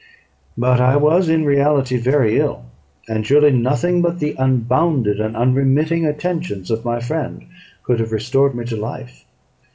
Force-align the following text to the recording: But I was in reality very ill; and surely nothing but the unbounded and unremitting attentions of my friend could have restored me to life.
But 0.57 0.81
I 0.81 0.95
was 0.97 1.29
in 1.29 1.45
reality 1.45 1.95
very 1.95 2.39
ill; 2.39 2.65
and 3.07 3.23
surely 3.23 3.51
nothing 3.51 4.01
but 4.01 4.17
the 4.17 4.33
unbounded 4.39 5.19
and 5.19 5.37
unremitting 5.37 6.07
attentions 6.07 6.71
of 6.71 6.83
my 6.83 6.99
friend 6.99 7.45
could 7.83 7.99
have 7.99 8.11
restored 8.11 8.55
me 8.55 8.65
to 8.65 8.75
life. 8.75 9.25